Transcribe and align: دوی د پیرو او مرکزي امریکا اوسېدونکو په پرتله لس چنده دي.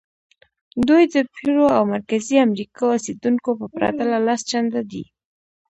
دوی 0.87 1.03
د 1.13 1.15
پیرو 1.33 1.65
او 1.77 1.83
مرکزي 1.93 2.35
امریکا 2.47 2.83
اوسېدونکو 2.91 3.49
په 3.59 3.65
پرتله 3.75 4.17
لس 4.27 4.41
چنده 4.51 4.81
دي. 4.91 5.03